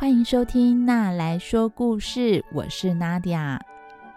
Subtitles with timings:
[0.00, 3.60] 欢迎收听《娜来说故事》，我是娜迪亚。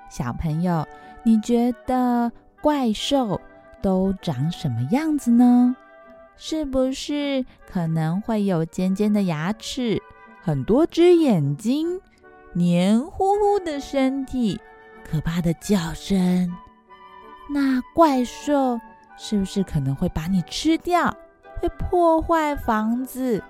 [0.10, 0.88] 小朋友，
[1.24, 3.42] 你觉得怪兽
[3.82, 5.76] 都长什么样子呢？
[6.38, 10.02] 是不是可能会有尖尖的牙齿、
[10.42, 12.00] 很多只眼睛、
[12.54, 14.58] 黏糊糊的身体、
[15.04, 16.50] 可怕的叫声？
[17.54, 18.80] 那怪兽
[19.18, 21.14] 是不是可能会把你吃掉？
[21.60, 23.44] 会破坏房子？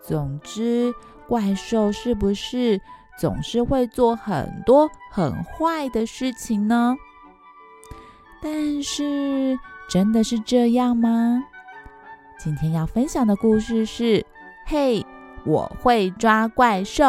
[0.00, 0.94] 总之。
[1.28, 2.80] 怪兽是不是
[3.18, 6.96] 总是会做很多很坏的事情呢？
[8.40, 9.58] 但是
[9.88, 11.44] 真的是这样吗？
[12.38, 14.18] 今天要分享的故事是
[14.66, 15.06] 《嘿，
[15.44, 17.04] 我会抓怪兽》。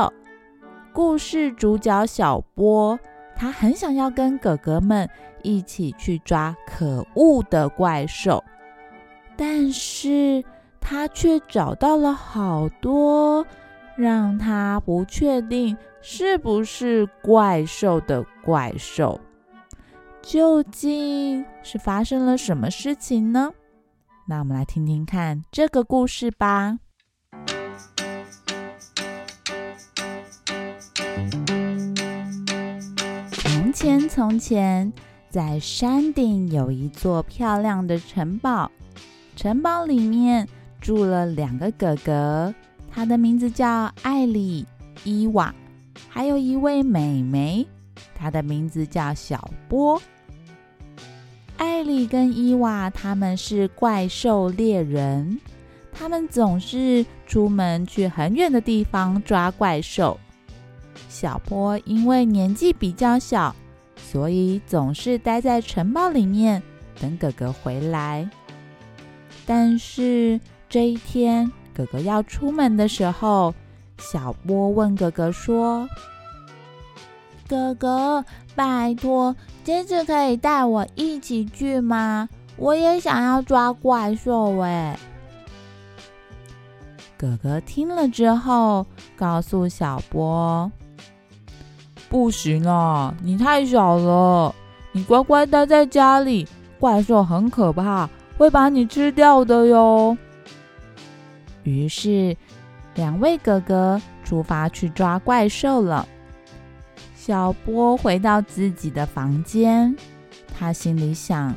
[0.93, 2.99] 故事主角小波，
[3.35, 5.09] 他很想要跟哥哥们
[5.41, 8.43] 一起去抓可恶的怪兽，
[9.35, 10.43] 但是
[10.79, 13.43] 他却找到了好多。
[13.95, 19.19] 让他不确定是不是怪兽的怪兽，
[20.21, 23.53] 究竟是发生了什么事情呢？
[24.27, 26.79] 那我们来听听看这个故事吧。
[33.31, 34.93] 从前，从前，
[35.29, 38.71] 在山顶有一座漂亮的城堡，
[39.35, 40.47] 城堡里面
[40.79, 42.53] 住了两个哥哥。
[42.95, 44.63] 他的名字叫艾里
[45.03, 45.53] 伊娃，
[46.07, 47.65] 还有一位美眉，
[48.13, 49.99] 她的名字叫小波。
[51.57, 55.39] 艾里跟伊娃他们是怪兽猎人，
[55.91, 60.19] 他们总是出门去很远的地方抓怪兽。
[61.09, 63.55] 小波因为年纪比较小，
[63.97, 66.61] 所以总是待在城堡里面
[67.01, 68.29] 等哥哥回来。
[69.47, 71.51] 但是这一天。
[71.75, 73.53] 哥哥要出门的时候，
[73.97, 75.87] 小波问哥哥说
[77.49, 78.23] ：“哥哥，
[78.55, 82.29] 拜托，这次可以带我一起去吗？
[82.57, 84.97] 我也想要抓怪兽。”哎，
[87.17, 90.71] 哥哥听了之后，告诉小波
[92.07, 94.53] ：“不行啊，你太小了，
[94.91, 96.47] 你乖乖待在家里，
[96.79, 100.15] 怪兽很可怕，会把你吃掉的哟。”
[101.63, 102.35] 于是，
[102.95, 106.07] 两位哥哥出发去抓怪兽了。
[107.15, 109.95] 小波回到自己的房间，
[110.57, 111.55] 他心里想：“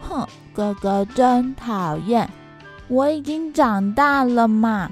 [0.00, 2.28] 哼，哥哥真讨厌！
[2.86, 4.90] 我已经长大了嘛，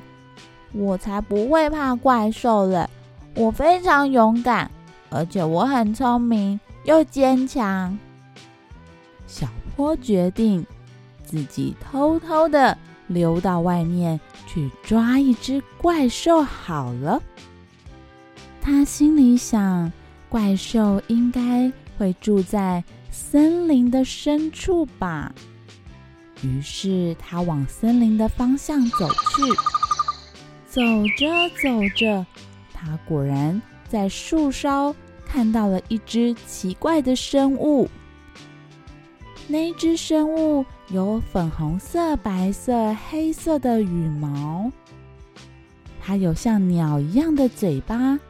[0.73, 2.91] 我才不会怕怪兽了。
[3.37, 4.71] 我非常勇敢，
[5.11, 7.97] 而且我很聪明又坚强。”
[9.29, 9.47] 小
[9.77, 10.67] 波决定
[11.25, 12.77] 自己偷偷的。
[13.07, 17.23] 溜到外面去抓一只怪兽好了。
[18.61, 19.93] 他心里想，
[20.29, 25.35] 怪兽应该会住在森林的深处吧。
[26.43, 29.43] 于是他往森林的方向走去。
[30.69, 30.81] 走
[31.19, 31.29] 着
[31.63, 32.27] 走着，
[32.73, 34.95] 他果然在树梢
[35.27, 37.89] 看到了一只奇怪的生物。
[39.49, 44.71] 那只生物有粉红色、白色、黑色的羽毛，
[46.03, 48.21] 它有像鸟一样的嘴巴，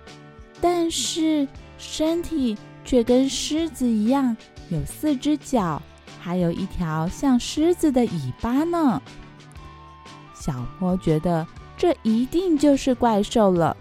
[0.60, 1.46] 但是
[1.76, 4.36] 身体却跟狮子一样，
[4.68, 5.82] 有四只脚，
[6.20, 9.02] 还有一条像狮子的尾巴呢。
[10.32, 11.44] 小波觉得
[11.76, 13.76] 这一定就是怪兽了，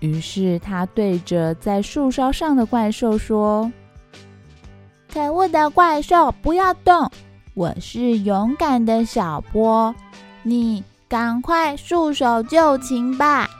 [0.00, 3.70] 于是他对着在树梢上的怪兽说。
[5.12, 7.10] 可恶的怪兽，不要动！
[7.58, 9.92] 我是勇敢的小波，
[10.44, 13.50] 你赶快束手就擒吧！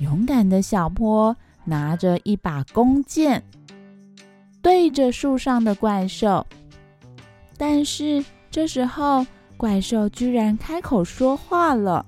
[0.00, 3.40] 勇敢的小波拿着一把弓箭，
[4.60, 6.44] 对着树上的怪兽。
[7.56, 9.24] 但是这时候，
[9.56, 12.04] 怪兽居然开口说话了：“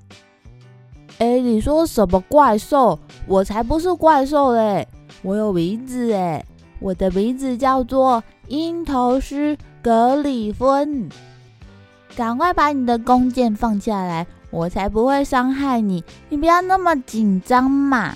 [1.18, 2.98] 哎，你说什么怪兽？
[3.28, 4.88] 我才不是怪兽嘞！
[5.22, 6.44] 我有名字哎！”
[6.80, 9.56] 我的名字叫做鹰头狮
[9.88, 11.08] 格里芬，
[12.14, 16.04] 赶快把你的弓箭放下来，我才不会伤害你。
[16.28, 18.14] 你不要那么紧张嘛。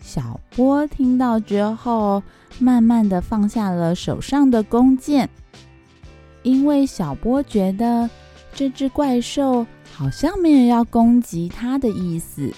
[0.00, 2.22] 小波听到之后，
[2.60, 5.28] 慢慢的放下了手上的弓箭，
[6.44, 8.08] 因为小波觉得
[8.54, 12.54] 这只怪兽好像没有要攻击他的意思。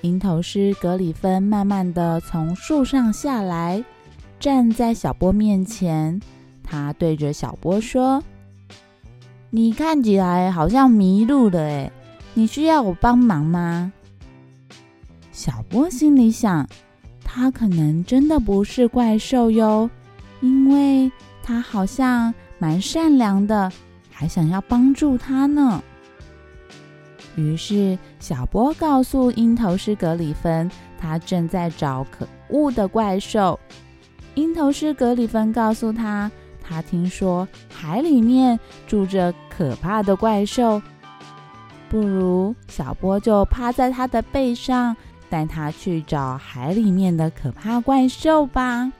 [0.00, 3.84] 鹰头狮格里芬慢慢的从树上下来，
[4.40, 6.18] 站在小波面前。
[6.70, 8.22] 他对着小波说
[9.48, 11.90] ：“你看起来好像迷路了，诶，
[12.34, 13.90] 你需要我帮忙吗？
[15.32, 16.68] 小波心里想，
[17.24, 19.88] 他可能真的不是怪兽哟，
[20.42, 21.10] 因为
[21.42, 23.72] 他好像蛮善良的，
[24.10, 25.82] 还想要帮助他呢。
[27.36, 33.58] 于是，小波告诉鹰头狮格里芬，他正在找可恶的怪兽。
[34.34, 36.30] 鹰头狮格里芬告诉他，
[36.68, 40.82] 他听说海里面住着可怕的怪兽。
[41.88, 44.94] 不如小波就趴在他的背上，
[45.30, 48.92] 带他去找海里面的可怕怪兽吧。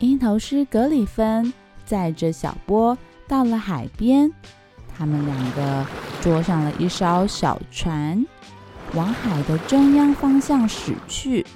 [0.00, 1.52] 鹰头狮格里芬
[1.84, 2.98] 载着小波
[3.28, 4.32] 到了海边，
[4.96, 5.86] 他们两个
[6.20, 8.26] 坐上了一艘小船，
[8.94, 11.46] 往海的中央方向驶去。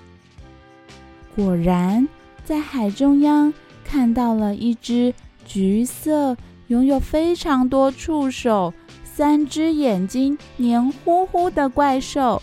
[1.34, 2.06] 果然，
[2.44, 3.52] 在海中央
[3.86, 6.36] 看到了一只橘色、
[6.66, 8.74] 拥有非常多触手。
[9.04, 12.42] 三只眼睛黏糊糊的怪兽，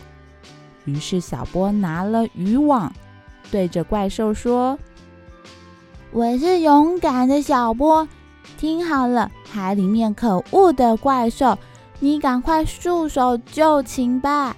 [0.85, 2.91] 于是小波拿了渔网，
[3.51, 4.79] 对着怪兽说
[6.11, 8.07] ：“我是勇敢的小波，
[8.57, 11.55] 听好了，海里面可恶的怪兽，
[11.99, 14.57] 你赶快束手就擒吧。”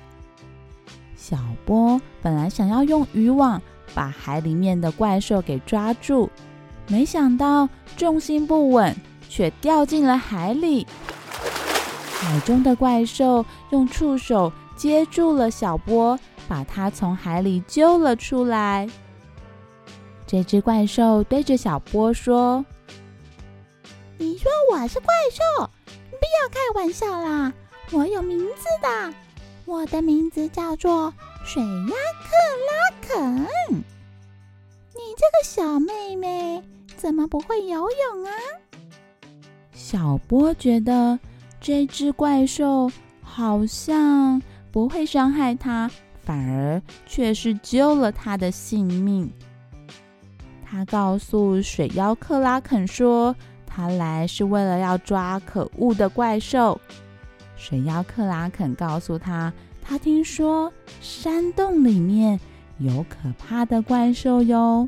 [1.17, 3.61] 小波本来想要用渔网
[3.93, 6.29] 把海里面的怪兽给抓住，
[6.87, 7.67] 没想到
[7.97, 8.95] 重心不稳，
[9.27, 10.85] 却掉进了海里。
[12.11, 18.89] 海中的怪兽用触手接住了小波，把它从海里救了出来。
[20.27, 22.65] 这只怪兽对着小波说
[24.17, 25.69] ：“你说我是怪兽？
[26.09, 27.53] 不要开玩笑啦！
[27.91, 29.13] 我有名字的，
[29.65, 32.31] 我的名字叫做水鸭克
[32.65, 33.45] 拉肯。
[34.97, 36.63] 你这个小妹妹
[37.05, 38.31] 怎么不会游泳啊？”
[39.71, 41.19] 小波觉得。
[41.61, 42.91] 这只怪兽
[43.23, 44.39] 好像
[44.71, 45.89] 不会伤害他，
[46.21, 49.27] 反而却是救了他的性命。
[50.63, 53.35] 他告诉水妖克拉肯说
[53.65, 56.79] ：“他来是为了要抓可恶的怪兽。”
[57.57, 60.71] 水妖克拉肯告诉他：“他听说
[61.01, 62.39] 山洞里面
[62.77, 64.87] 有可怕的怪兽哟。”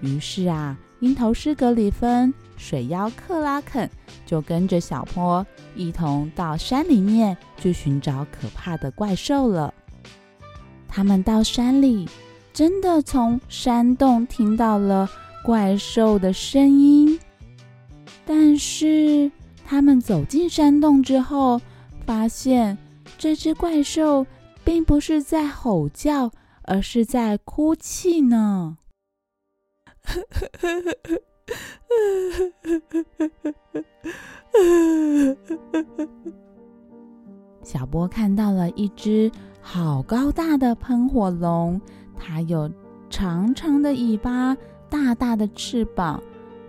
[0.00, 3.90] 于是啊，鹰头狮格里芬、水妖克拉肯
[4.24, 5.44] 就跟着小坡。
[5.74, 9.74] 一同到山里面去寻找可怕的怪兽了。
[10.86, 12.08] 他们到山里，
[12.52, 15.08] 真的从山洞听到了
[15.44, 17.18] 怪兽的声音。
[18.24, 19.32] 但是
[19.64, 21.60] 他们走进山洞之后，
[22.06, 22.78] 发现
[23.18, 24.24] 这只怪兽
[24.62, 26.30] 并不是在吼叫，
[26.62, 28.76] 而是在哭泣呢。
[37.62, 41.80] 小波看到了一只好高大的喷火龙，
[42.18, 42.68] 它有
[43.08, 44.56] 长长的尾巴、
[44.90, 46.20] 大大的翅膀，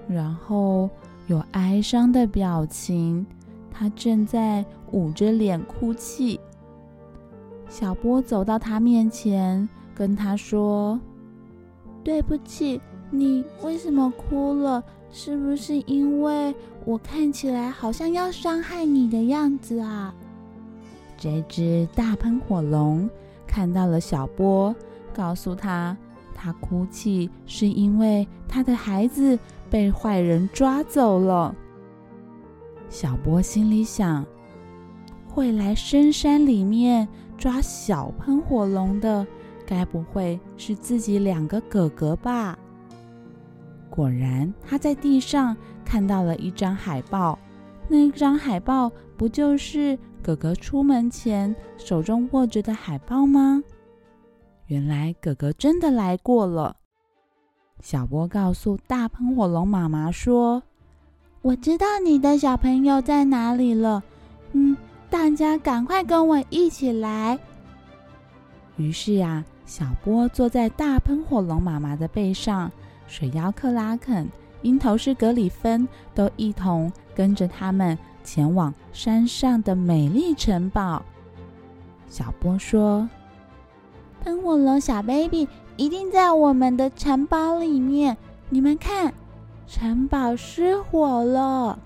[0.07, 0.89] 然后
[1.27, 3.25] 有哀伤的表情。
[3.71, 6.39] 它正在捂着脸哭泣。
[7.67, 10.99] 小波走到它面前，跟它说
[12.05, 12.79] ：“对不起，
[13.13, 14.83] 你为什么哭了？”
[15.15, 16.55] 是不是因为
[16.85, 20.11] 我看起来好像要伤害你的样子啊？
[21.15, 23.07] 这只大喷火龙
[23.45, 24.75] 看到了小波，
[25.13, 25.95] 告诉他，
[26.33, 29.37] 他哭泣是因为他的孩子
[29.69, 31.55] 被坏人抓走了。
[32.89, 34.25] 小波心里想，
[35.27, 37.07] 会来深山里面
[37.37, 39.27] 抓小喷火龙的，
[39.63, 42.57] 该不会是自己两个哥哥吧？
[43.95, 47.37] 果然，他在地上看到了一张海报。
[47.87, 53.63] 那张海报不就是哥哥出门前手中握着的海报吗？
[54.65, 56.75] 原来哥哥真的来过了。
[57.81, 60.63] 小波告诉大喷火龙妈妈说
[61.43, 64.01] ：“我知道你的小朋友在哪里了。
[64.53, 64.75] 嗯，
[65.07, 67.37] 大家赶快跟我一起来。”
[68.77, 72.71] 于是呀，小波坐在大喷火龙妈妈的背上。
[73.07, 74.27] 水妖克拉肯、
[74.61, 81.03] 鹰头狮格里芬都一同跟着他们前往山上的美丽城堡。
[82.07, 83.09] 小波说
[84.23, 88.15] ：“喷火龙小 baby 一定在我们的城堡里面。
[88.49, 89.13] 你们看，
[89.67, 91.79] 城堡失火了。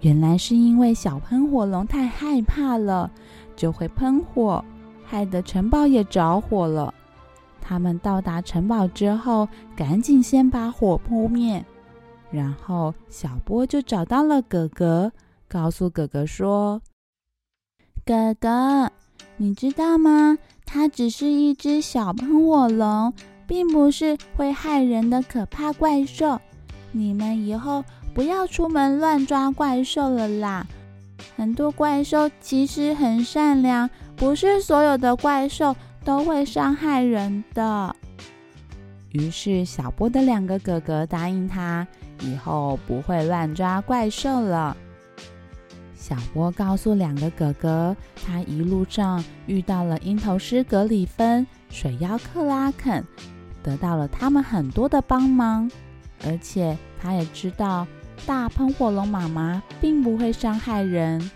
[0.00, 3.10] 原来是因为小喷火龙太害怕了，
[3.54, 4.64] 就会喷火，
[5.04, 6.92] 害得城堡也着火了。”
[7.68, 11.64] 他们到达城堡之后，赶紧先把火扑灭，
[12.30, 15.10] 然后小波就找到了哥哥，
[15.48, 16.80] 告诉哥哥说
[18.06, 18.92] ：“哥哥，
[19.36, 20.38] 你知道吗？
[20.64, 23.12] 它只是一只小喷火龙，
[23.48, 26.40] 并不是会害人的可怕怪兽。
[26.92, 30.64] 你们以后不要出门乱抓怪兽了啦！
[31.36, 35.74] 很多怪兽其实很善良，不是所有的怪兽
[36.06, 37.96] 都会伤害人的。
[39.10, 41.84] 于是，小波的两个哥哥答应他，
[42.20, 44.76] 以后不会乱抓怪兽了。
[45.94, 53.04] 小波告诉两个哥哥，他一路上遇到了鹰头狮格里芬、水妖克拉肯，
[53.60, 55.68] 得到了他们很多的帮忙，
[56.24, 57.84] 而且他也知道。
[58.24, 61.30] 大喷火龙妈妈并不会伤害人。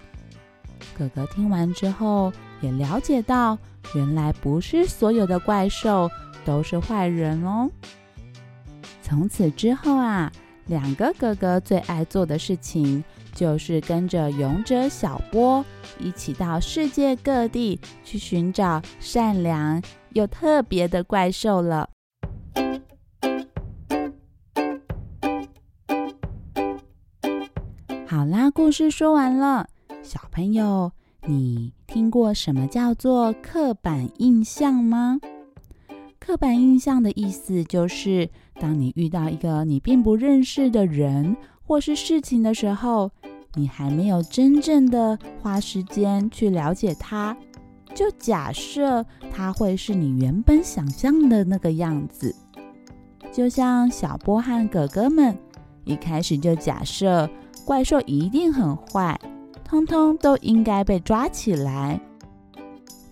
[0.96, 3.58] 哥哥听完之后也了解到，
[3.94, 6.10] 原来不是所有的怪兽
[6.44, 7.70] 都是坏人哦。
[9.02, 10.30] 从此之后啊，
[10.66, 13.02] 两个哥哥最爱做的事情
[13.34, 15.64] 就是跟着勇者小波
[15.98, 21.88] 一起到世界各地去寻找善良又特别的怪兽了。
[28.06, 29.68] 好啦，故事说完了。
[30.02, 30.92] 小朋友，
[31.26, 35.20] 你听过什么叫做刻板印象吗？
[36.18, 38.28] 刻板印象的意思就是，
[38.60, 43.10] 当你遇到一个你并不认识的人或是事情的时候，
[43.54, 47.36] 你还没有真正的花时间去了解他，
[47.94, 52.34] 就假设他会是你原本想象的那个样子。
[53.32, 55.36] 就像小波和哥哥们
[55.84, 57.28] 一开始就假设。
[57.62, 59.20] 怪兽一定很坏，
[59.70, 62.00] 通通都应该被抓起来。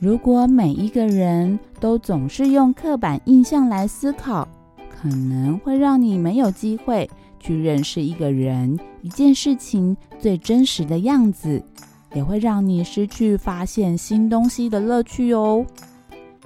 [0.00, 4.48] 如果每一个人都总是用刻板印象来思考，
[4.90, 11.62] 可能会让你没有机会去认识一个人、一件事情最真实的样子，
[12.12, 15.64] 也会让你失去发现新东西的乐趣哦。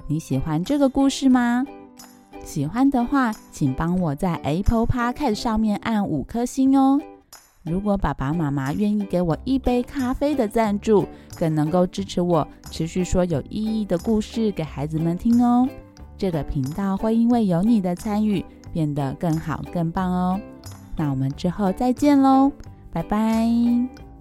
[0.05, 1.65] 你喜欢这个故事吗？
[2.45, 7.01] 喜欢的话，请帮我在 Apple Podcast 上面按五颗星哦。
[7.63, 15.67] 如果爸爸妈妈愿意给我一杯咖啡的赞助，更能够支持我持续说有意义的故事给孩子们听哦。
[16.17, 20.39] 这个频道会因为有你的参与变得更好更棒哦。
[20.95, 22.51] 那我们之后再见喽，
[22.91, 24.12] 拜拜。